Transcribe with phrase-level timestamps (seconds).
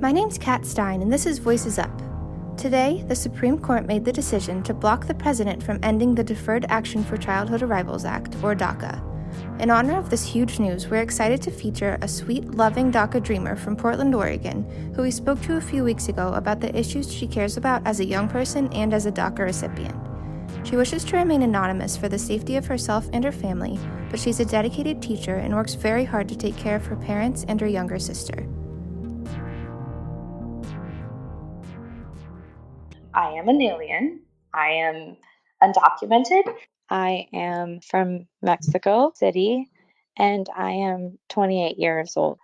[0.00, 1.90] My name's Kat Stein, and this is Voices Up.
[2.56, 6.64] Today, the Supreme Court made the decision to block the president from ending the Deferred
[6.70, 8.98] Action for Childhood Arrivals Act, or DACA.
[9.60, 13.56] In honor of this huge news, we're excited to feature a sweet, loving DACA dreamer
[13.56, 14.64] from Portland, Oregon,
[14.96, 18.00] who we spoke to a few weeks ago about the issues she cares about as
[18.00, 19.94] a young person and as a DACA recipient.
[20.66, 24.40] She wishes to remain anonymous for the safety of herself and her family, but she's
[24.40, 27.68] a dedicated teacher and works very hard to take care of her parents and her
[27.68, 28.46] younger sister.
[33.14, 34.20] I am an alien.
[34.54, 35.16] I am
[35.62, 36.54] undocumented.
[36.88, 39.68] I am from Mexico City
[40.16, 42.38] and I am 28 years old.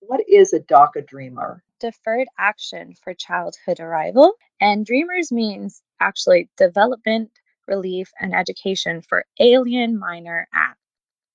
[0.00, 1.62] What is a DACA dreamer?
[1.80, 4.34] Deferred action for childhood arrival.
[4.60, 7.30] And dreamers means actually development,
[7.66, 10.78] relief, and education for alien minor act.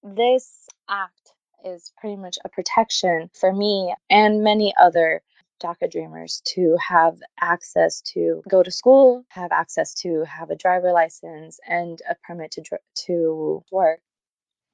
[0.04, 1.32] This act
[1.64, 5.22] is pretty much a protection for me and many other
[5.66, 10.92] DACA dreamers to have access to go to school, have access to have a driver
[10.92, 12.64] license and a permit to
[13.08, 14.00] to work.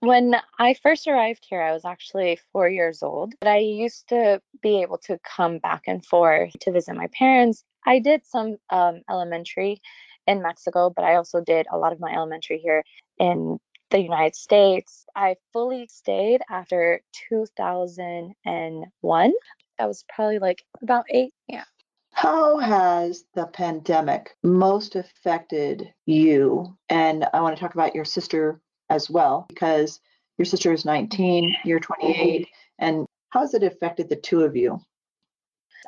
[0.01, 4.41] When I first arrived here, I was actually four years old, but I used to
[4.61, 7.63] be able to come back and forth to visit my parents.
[7.85, 9.79] I did some um, elementary
[10.25, 12.83] in Mexico, but I also did a lot of my elementary here
[13.19, 13.59] in
[13.91, 15.05] the United States.
[15.15, 19.33] I fully stayed after 2001.
[19.81, 21.33] I was probably like about eight.
[21.47, 21.63] Yeah.
[22.11, 26.77] How has the pandemic most affected you?
[26.89, 29.99] And I want to talk about your sister as well, because
[30.37, 32.47] your sister is 19, you're 28.
[32.79, 34.79] And how has it affected the two of you?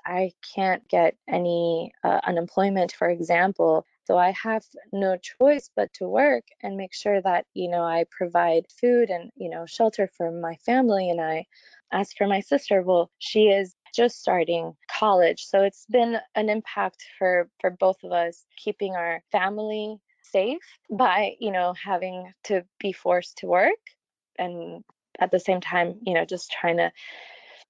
[0.05, 3.86] I can't get any uh, unemployment, for example.
[4.05, 8.05] So I have no choice but to work and make sure that, you know, I
[8.09, 11.09] provide food and, you know, shelter for my family.
[11.09, 11.45] And I,
[11.91, 15.45] as for my sister, well, she is just starting college.
[15.45, 21.36] So it's been an impact for for both of us keeping our family safe by,
[21.39, 23.80] you know, having to be forced to work
[24.37, 24.83] and
[25.20, 26.92] at the same time, you know, just trying to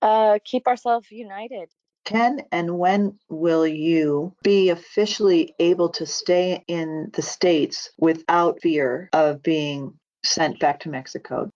[0.01, 1.69] uh, keep ourselves united.
[2.05, 9.09] Can and when will you be officially able to stay in the States without fear
[9.13, 9.93] of being
[10.25, 11.49] sent back to Mexico?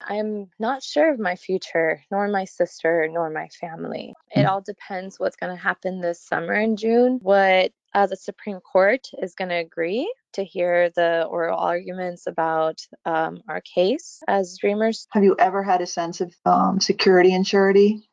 [0.00, 4.14] I'm not sure of my future, nor my sister, nor my family.
[4.30, 8.60] It all depends what's going to happen this summer in June, what uh, the Supreme
[8.60, 14.58] Court is going to agree to hear the oral arguments about um, our case as
[14.58, 15.06] dreamers.
[15.10, 18.08] Have you ever had a sense of um, security and surety?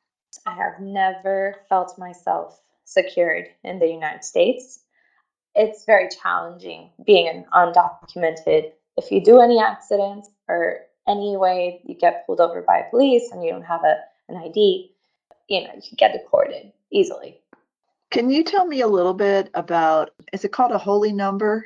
[0.45, 4.79] I have never felt myself secured in the United States.
[5.55, 8.71] It's very challenging being undocumented.
[8.97, 13.43] If you do any accidents or any way you get pulled over by police and
[13.43, 13.97] you don't have a,
[14.29, 14.91] an ID,
[15.47, 17.39] you know, you can get deported easily.
[18.11, 21.65] Can you tell me a little bit about, is it called a holy number?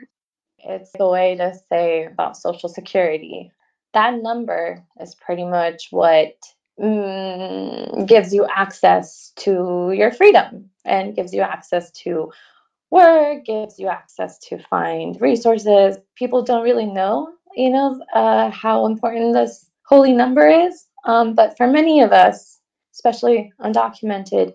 [0.58, 3.52] It's the way to say about Social Security.
[3.94, 6.36] That number is pretty much what
[6.80, 12.32] mm, gives you access to your freedom and gives you access to
[12.90, 15.98] work, gives you access to find resources.
[16.16, 20.86] People don't really know you know, uh, how important this holy number is.
[21.04, 22.60] Um, but for many of us,
[22.94, 24.54] especially undocumented,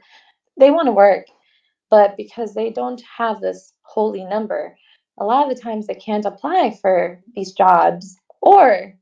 [0.58, 1.26] they want to work,
[1.90, 4.74] but because they don't have this holy number,
[5.18, 8.16] a lot of the times they can't apply for these jobs.
[8.40, 8.94] Or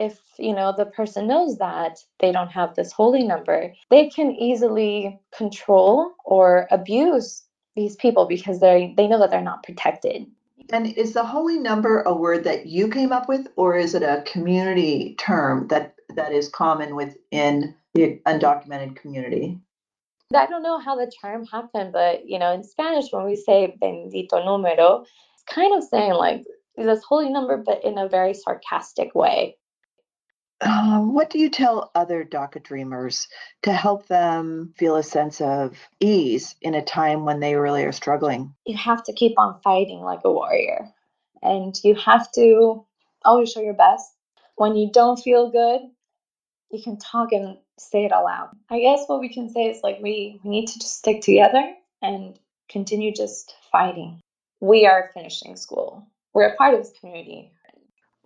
[0.00, 4.32] if you know the person knows that they don't have this holy number, they can
[4.32, 7.44] easily control or abuse
[7.76, 10.26] these people because they they know that they're not protected.
[10.70, 14.02] And is the holy number a word that you came up with, or is it
[14.02, 19.58] a community term that that is common within the undocumented community?
[20.34, 23.76] I don't know how the term happened, but you know, in Spanish, when we say
[23.80, 25.04] bendito número,
[25.34, 26.44] it's kind of saying like
[26.76, 29.56] this holy number, but in a very sarcastic way.
[30.64, 33.28] Um, what do you tell other DACA dreamers
[33.62, 37.92] to help them feel a sense of ease in a time when they really are
[37.92, 38.54] struggling?
[38.64, 40.88] You have to keep on fighting like a warrior,
[41.42, 42.84] and you have to
[43.24, 44.10] always show your best.
[44.56, 45.82] When you don't feel good,
[46.70, 48.50] you can talk and say it aloud.
[48.70, 51.74] I guess what we can say is like we, we need to just stick together
[52.00, 52.38] and
[52.68, 54.20] continue just fighting.
[54.60, 56.06] We are finishing school.
[56.32, 57.52] We're a part of this community.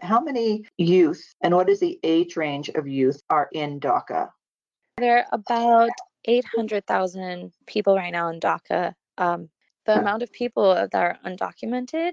[0.01, 4.31] How many youth and what is the age range of youth are in DACA?
[4.97, 5.91] There are about
[6.25, 8.95] 800,000 people right now in DACA.
[9.17, 9.49] Um,
[9.87, 10.01] the huh.
[10.01, 12.13] amount of people that are undocumented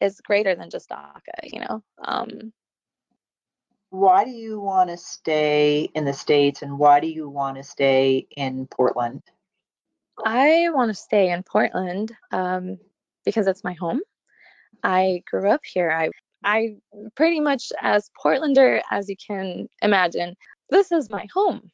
[0.00, 1.82] is greater than just DACA, you know.
[2.04, 2.52] Um,
[3.90, 7.62] why do you want to stay in the States and why do you want to
[7.62, 9.22] stay in Portland?
[10.24, 12.78] I want to stay in Portland um,
[13.24, 14.00] because it's my home.
[14.82, 15.90] I grew up here.
[15.90, 16.10] I
[16.48, 16.76] I
[17.14, 20.34] pretty much as Portlander as you can imagine.
[20.70, 21.70] This is my home.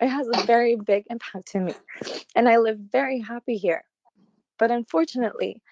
[0.00, 1.74] It has a very big impact to me,
[2.34, 3.84] and I live very happy here.
[4.58, 5.62] But unfortunately,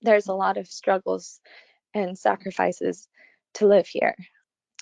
[0.00, 1.40] there's a lot of struggles
[1.92, 3.06] and sacrifices
[3.54, 4.16] to live here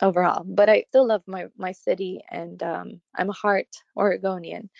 [0.00, 0.44] overall.
[0.46, 3.66] But I still love my my city, and um, I'm a heart
[3.96, 4.70] Oregonian.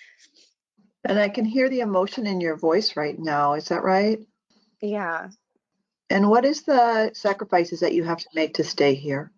[1.05, 3.55] And I can hear the emotion in your voice right now.
[3.55, 4.21] Is that right?
[4.81, 5.31] Yeah.
[6.11, 9.31] And what is the sacrifices that you have to make to stay here?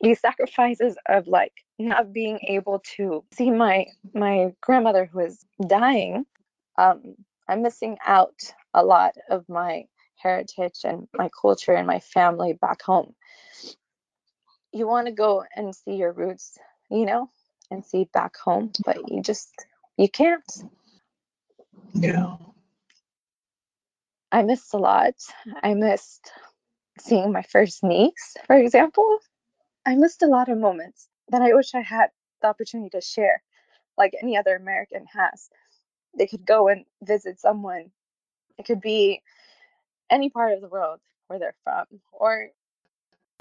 [0.00, 6.24] These sacrifices of like not being able to see my my grandmother who is dying.
[6.76, 7.14] Um,
[7.48, 8.34] I'm missing out
[8.74, 9.84] a lot of my
[10.16, 13.14] heritage and my culture and my family back home.
[14.72, 16.58] You want to go and see your roots,
[16.90, 17.30] you know,
[17.70, 19.50] and see back home, but you just
[19.96, 20.44] you can't.
[21.94, 22.36] Yeah.
[24.30, 25.14] I missed a lot.
[25.62, 26.30] I missed
[26.98, 29.18] seeing my first niece, for example.
[29.86, 32.10] I missed a lot of moments that I wish I had
[32.42, 33.42] the opportunity to share,
[33.96, 35.48] like any other American has.
[36.16, 37.90] They could go and visit someone.
[38.58, 39.22] It could be
[40.10, 41.86] any part of the world where they're from.
[42.12, 42.48] Or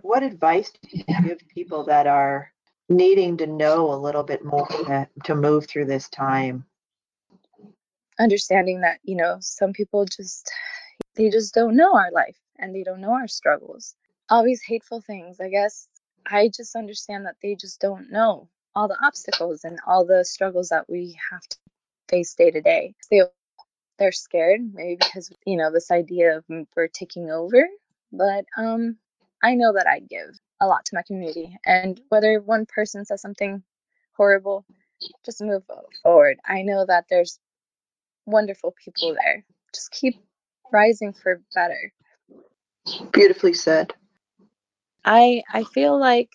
[0.01, 2.51] what advice do you give people that are
[2.87, 6.65] needing to know a little bit more to, to move through this time?
[8.19, 10.51] Understanding that, you know, some people just
[11.15, 13.95] they just don't know our life and they don't know our struggles.
[14.29, 15.87] All these hateful things, I guess
[16.25, 20.69] I just understand that they just don't know all the obstacles and all the struggles
[20.69, 21.57] that we have to
[22.09, 22.95] face day to day.
[23.11, 23.23] They
[23.99, 26.45] they're scared maybe because you know this idea of
[26.77, 27.67] we're taking over,
[28.13, 28.97] but um
[29.43, 33.21] I know that I give a lot to my community and whether one person says
[33.21, 33.63] something
[34.17, 34.65] horrible,
[35.25, 35.63] just move
[36.03, 36.37] forward.
[36.45, 37.39] I know that there's
[38.27, 39.45] wonderful people there.
[39.75, 40.21] Just keep
[40.71, 41.93] rising for better.
[43.11, 43.93] Beautifully said.
[45.05, 46.29] I I feel like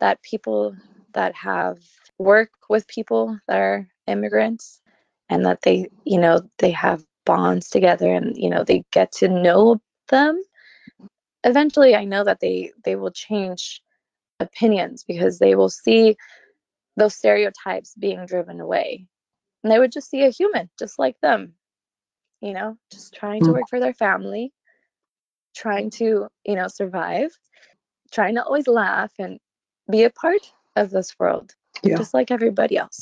[0.00, 0.74] that people
[1.14, 1.78] that have
[2.18, 4.80] work with people that are immigrants
[5.28, 9.28] and that they, you know, they have bonds together and, you know, they get to
[9.28, 10.40] know them.
[11.44, 13.82] Eventually I know that they they will change
[14.40, 16.16] opinions because they will see
[16.96, 19.06] those stereotypes being driven away.
[19.62, 21.54] And they would just see a human just like them
[22.40, 23.54] you know, just trying to mm.
[23.54, 24.52] work for their family,
[25.54, 27.30] trying to, you know, survive,
[28.12, 29.38] trying to always laugh and
[29.90, 31.52] be a part of this world,
[31.82, 31.96] yeah.
[31.96, 33.00] just like everybody else.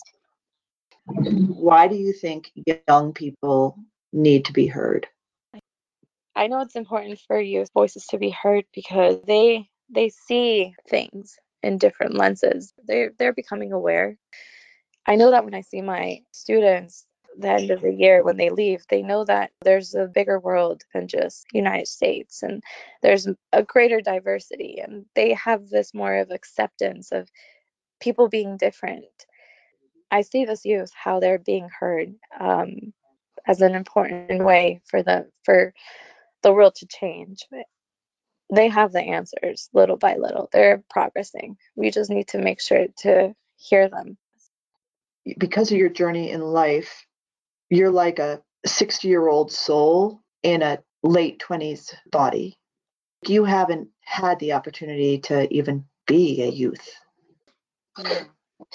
[1.06, 2.50] Why do you think
[2.88, 3.76] young people
[4.12, 5.06] need to be heard?
[6.36, 11.36] I know it's important for youth voices to be heard because they they see things
[11.62, 12.72] in different lenses.
[12.88, 14.16] They they're becoming aware.
[15.06, 17.06] I know that when I see my students,
[17.38, 20.82] the end of the year when they leave, they know that there's a bigger world
[20.92, 22.62] than just United States and
[23.02, 27.28] there's a greater diversity and they have this more of acceptance of
[28.00, 29.04] people being different.
[30.10, 32.92] I see this youth how they're being heard um,
[33.46, 35.74] as an important way for the for
[36.42, 37.44] the world to change.
[38.54, 40.48] They have the answers little by little.
[40.52, 41.56] They're progressing.
[41.74, 44.18] We just need to make sure to hear them.
[45.38, 47.06] Because of your journey in life,
[47.70, 52.58] you're like a 60 year old soul in a late 20s body.
[53.26, 56.88] You haven't had the opportunity to even be a youth.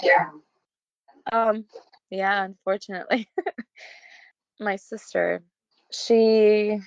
[0.01, 0.29] Yeah.
[1.31, 1.65] Um,
[2.09, 3.27] yeah, unfortunately.
[4.59, 5.43] My sister,
[5.91, 6.79] she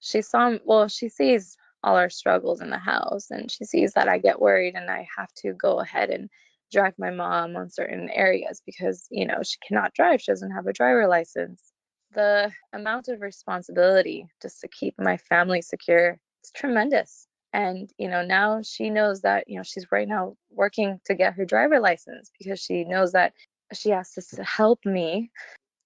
[0.00, 4.08] she saw well, she sees all our struggles in the house and she sees that
[4.08, 6.30] I get worried and I have to go ahead and
[6.74, 10.20] drive my mom on certain areas because, you know, she cannot drive.
[10.20, 11.72] She doesn't have a driver license.
[12.14, 17.26] The amount of responsibility just to keep my family secure is tremendous.
[17.52, 21.34] And, you know, now she knows that, you know, she's right now working to get
[21.34, 23.32] her driver license because she knows that
[23.72, 25.30] she has to help me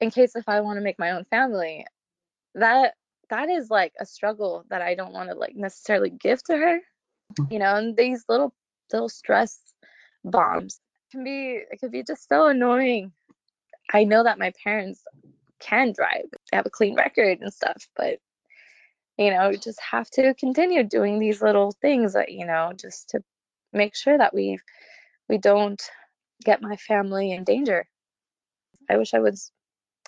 [0.01, 1.85] in case if I want to make my own family.
[2.55, 2.95] That
[3.31, 6.79] that is like a struggle that I don't want to like necessarily give to her.
[7.39, 7.53] Mm-hmm.
[7.53, 8.55] You know, and these little
[8.93, 9.61] little stress
[10.29, 10.81] bombs
[11.11, 13.13] can be it could be just so annoying.
[13.93, 15.03] I know that my parents
[15.61, 16.27] can drive.
[16.51, 18.19] They have a clean record and stuff, but
[19.19, 23.23] you know, just have to continue doing these little things that, you know, just to
[23.73, 24.59] make sure that we
[25.29, 25.83] we don't
[26.45, 27.87] get my family in danger.
[28.89, 29.51] I wish I was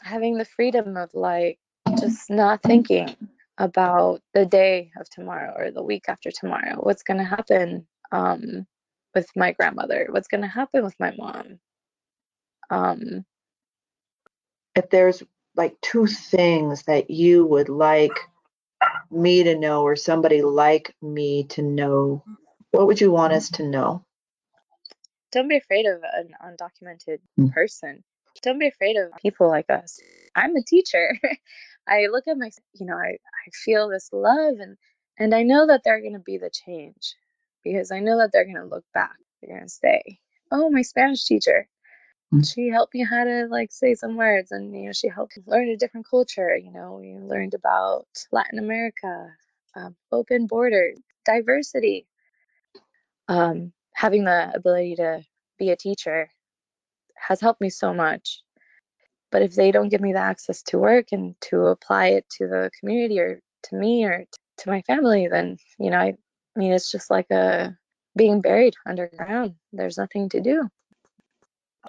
[0.02, 1.58] having the freedom of like
[1.98, 3.14] just not thinking
[3.58, 6.76] about the day of tomorrow or the week after tomorrow.
[6.76, 7.86] What's going to happen?
[8.12, 8.66] Um,
[9.14, 10.08] with my grandmother?
[10.10, 11.60] What's going to happen with my mom?
[12.70, 13.24] Um,
[14.76, 15.22] if there's
[15.56, 18.18] like two things that you would like
[19.10, 22.24] me to know or somebody like me to know,
[22.72, 24.04] what would you want us to know?
[25.32, 27.52] Don't be afraid of an undocumented Mm.
[27.52, 28.04] person.
[28.42, 30.00] Don't be afraid of people like us.
[30.34, 31.18] I'm a teacher.
[31.86, 34.76] I look at my, you know, I, I feel this love and
[35.18, 37.14] and I know that they're going to be the change
[37.64, 39.16] because I know that they're going to look back.
[39.42, 40.20] They're going to say,
[40.52, 41.68] "Oh, my Spanish teacher,
[42.32, 42.44] Mm.
[42.44, 45.44] she helped me how to like say some words and you know she helped me
[45.46, 49.28] learn a different culture you know we learned about latin america
[49.76, 52.06] um, open borders diversity
[53.28, 55.22] um, having the ability to
[55.58, 56.28] be a teacher
[57.16, 58.42] has helped me so much
[59.32, 62.46] but if they don't give me the access to work and to apply it to
[62.46, 64.24] the community or to me or
[64.58, 66.14] to my family then you know i,
[66.56, 67.76] I mean it's just like a
[68.16, 70.68] being buried underground there's nothing to do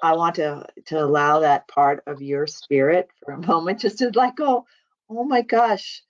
[0.02, 4.12] I want to to allow that part of your spirit for a moment, just to
[4.16, 4.66] like go,
[5.10, 6.04] oh my gosh,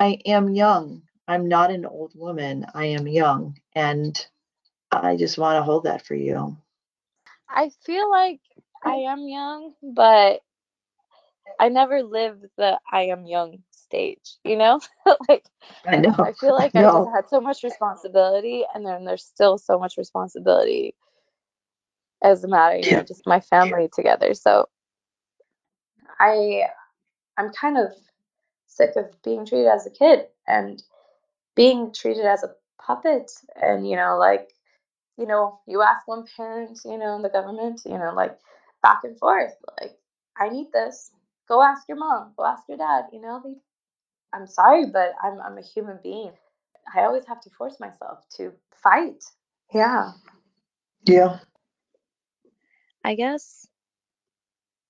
[0.00, 1.02] I am young.
[1.26, 2.66] I'm not an old woman.
[2.74, 4.26] I am young, and
[4.92, 6.56] I just want to hold that for you.
[7.48, 8.40] I feel like
[8.84, 10.40] I am young, but
[11.60, 13.58] I never lived the I am young
[13.94, 14.80] stage, you know?
[15.28, 15.44] like
[15.86, 16.14] I know.
[16.24, 19.96] I feel like I just had so much responsibility and then there's still so much
[19.98, 20.94] responsibility
[22.22, 22.96] as a matter, you Yeah.
[22.96, 24.34] know, just my family together.
[24.34, 24.68] So
[26.20, 26.62] I
[27.38, 27.92] I'm kind of
[28.66, 30.82] sick of being treated as a kid and
[31.56, 34.50] being treated as a puppet and you know like
[35.18, 38.38] you know you ask one parent you know in the government you know like
[38.82, 39.96] back and forth like
[40.38, 41.12] i need this
[41.48, 43.54] go ask your mom go ask your dad you know they,
[44.34, 46.32] i'm sorry but i'm i'm a human being.
[46.94, 49.24] I always have to force myself to fight.
[49.72, 50.12] Yeah.
[51.04, 51.38] Yeah.
[53.02, 53.66] i guess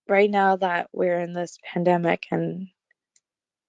[0.08, 2.68] right now that we're in this pandemic and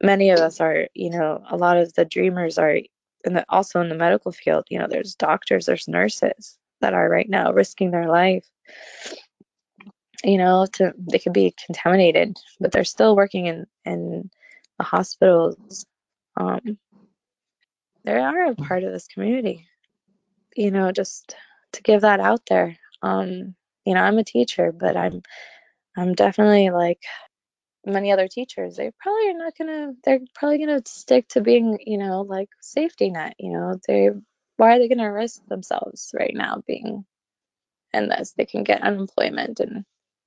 [0.01, 2.77] many of us are you know a lot of the dreamers are
[3.23, 4.65] in the, also in the medical field.
[4.69, 8.45] You know there's doctors there's nurses that are right now risking their life
[10.23, 14.29] you know to they could be contaminated but they're still working in in
[14.79, 15.85] the hospitals
[16.39, 16.77] um
[18.05, 19.67] they are a part of this community
[20.55, 21.35] you know just
[21.73, 23.55] to give that out there um
[23.85, 25.21] you know i'm a teacher but i'm
[25.97, 27.01] i'm definitely like
[27.85, 31.97] many other teachers they probably are not gonna they're probably gonna stick to being you
[31.97, 34.09] know like safety net you know they
[34.57, 37.05] why are they gonna risk themselves right now being
[37.93, 39.85] in this they can get unemployment and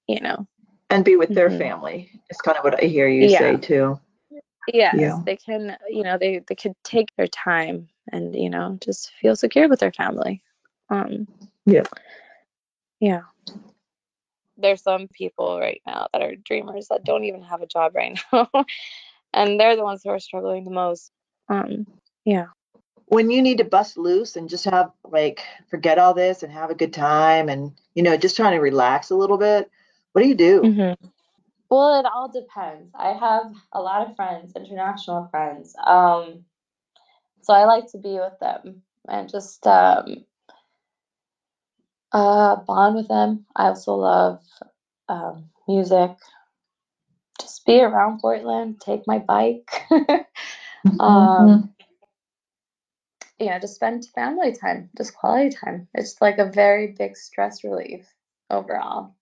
[0.09, 0.47] you know
[0.91, 1.59] And be with their Mhm.
[1.59, 2.11] family.
[2.31, 3.39] It's kind of what I hear you Yeah.
[3.39, 4.01] say too.
[4.73, 5.19] Yes Yeah.
[5.25, 9.37] they can you know they they could take their time and you know just feel
[9.37, 10.43] secure with their family
[10.91, 11.27] um
[11.67, 11.85] Yeah.
[13.01, 13.23] yeah
[14.57, 18.19] there's some people right now that are dreamers that don't even have a job right
[18.33, 18.49] now
[19.33, 21.13] and they're the ones who are struggling the most
[21.49, 21.87] um
[22.25, 22.47] yeah
[23.07, 26.71] When you need to bust loose and just have like forget all this and have
[26.71, 29.71] a good time and you know just trying to relax a little bit,
[30.13, 30.61] what do you do?
[30.63, 31.07] Mm-hmm.
[31.71, 32.93] Well, it all depends.
[32.95, 35.75] I have a lot of friends, international friends.
[35.85, 36.45] Um,
[37.43, 40.25] so I like to be with them and just um,
[42.13, 43.47] uh, bond with them.
[43.57, 44.41] I also love
[45.09, 46.11] um, music.
[47.41, 49.71] Just be around Portland, take my bike.
[50.87, 51.01] Mm-hmm.
[51.01, 51.75] um,
[53.41, 55.89] you know, just spend family time, just quality time.
[55.95, 58.07] It's like a very big stress relief
[58.51, 59.15] overall.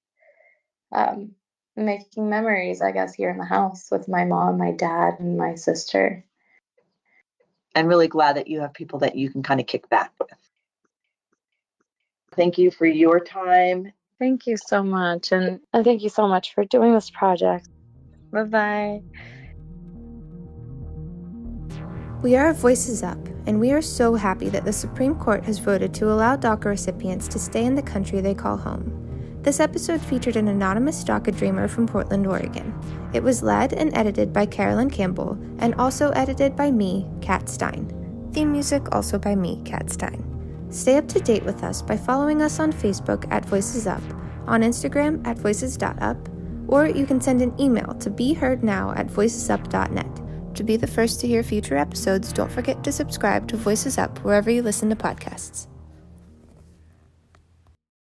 [0.93, 1.36] Um,
[1.85, 5.55] making memories, I guess, here in the house with my mom, my dad, and my
[5.55, 6.25] sister.
[7.75, 10.31] I'm really glad that you have people that you can kind of kick back with.
[12.35, 13.93] Thank you for your time.
[14.19, 15.33] Thank you so much.
[15.33, 17.69] And, and thank you so much for doing this project.
[18.33, 19.03] Bye bye.
[22.23, 25.93] We are Voices Up, and we are so happy that the Supreme Court has voted
[25.95, 29.06] to allow DACA recipients to stay in the country they call home.
[29.47, 32.75] This episode featured an anonymous DACA dreamer from Portland, Oregon.
[33.15, 37.87] It was led and edited by Carolyn Campbell, and also edited by me, Kat Stein.
[38.33, 40.67] Theme music also by me, Kat Stein.
[40.71, 44.03] Stay up to date with us by following us on Facebook at Voices Up,
[44.49, 46.29] on Instagram at voices.up,
[46.67, 50.57] or you can send an email to beheardnow at voicesup.net.
[50.57, 54.19] To be the first to hear future episodes, don't forget to subscribe to Voices Up
[54.25, 55.69] wherever you listen to podcasts.